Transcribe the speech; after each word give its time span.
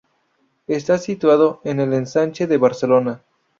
Está 0.65 0.97
situado 0.97 1.61
en 1.63 1.79
el 1.79 1.93
Ensanche 1.93 2.47
de 2.47 2.57
Barcelona. 2.57 3.21